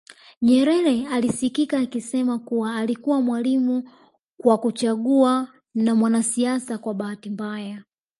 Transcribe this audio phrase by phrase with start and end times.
[0.41, 3.89] Nyerere alisikika akisema kuwa alikuwa mwalimu
[4.37, 7.83] kwa kuchagua na mwanasiasa kwa bahati mbaya